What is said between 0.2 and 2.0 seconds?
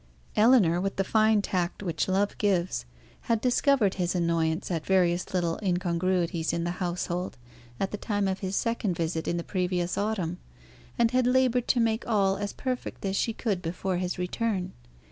Ellinor, with the fine tact